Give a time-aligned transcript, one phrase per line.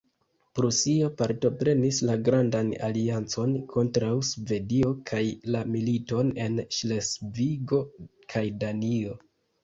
[0.59, 5.19] Prusio partoprenis la grandan aliancon kontraŭ Svedio kaj
[5.57, 7.79] la militon en Ŝlesvigo
[8.33, 9.13] kaj Danio.